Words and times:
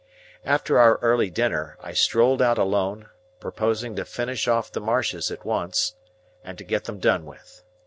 After 0.45 0.79
our 0.79 0.95
early 1.03 1.29
dinner, 1.29 1.77
I 1.79 1.91
strolled 1.93 2.41
out 2.41 2.57
alone, 2.57 3.09
purposing 3.39 3.95
to 3.97 4.03
finish 4.03 4.47
off 4.47 4.71
the 4.71 4.81
marshes 4.81 5.29
at 5.29 5.45
once, 5.45 5.93
and 6.43 6.57
get 6.67 6.85
them 6.85 6.97
done 6.97 7.23
with. 7.23 7.61